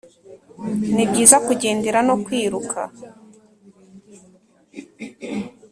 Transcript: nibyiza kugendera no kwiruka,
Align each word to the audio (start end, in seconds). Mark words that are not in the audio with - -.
nibyiza 0.95 1.37
kugendera 1.47 1.99
no 2.07 2.15
kwiruka, 2.25 2.79